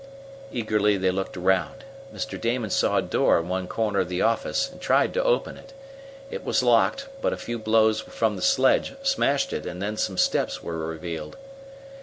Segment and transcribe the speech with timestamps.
[0.51, 2.41] Eagerly they looked around Mr.
[2.41, 5.73] Damon saw a door in one corner of the office, and tried to open it.
[6.31, 10.17] It was locked, but a few blows from the sledge smashed it, and then some
[10.17, 11.37] steps were revealed.